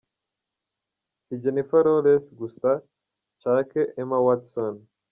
Si 1.23 1.33
Jennifer 1.43 1.83
Lawrence 1.87 2.29
gusa 2.39 2.69
canke 3.41 3.81
Emma 4.01 4.17
Watson. 4.25 4.75